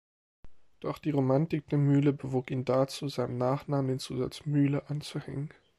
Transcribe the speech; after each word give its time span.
Doch 0.79 0.97
die 0.97 1.11
Romantik 1.11 1.67
der 1.69 1.77
Mühle 1.77 2.11
bewog 2.11 2.49
ihn 2.49 2.65
dazu, 2.65 3.07
seinem 3.07 3.37
Nachnamen 3.37 3.87
den 3.89 3.99
Zusatz 3.99 4.47
"Mühle" 4.47 4.89
anzuhängen. 4.89 5.51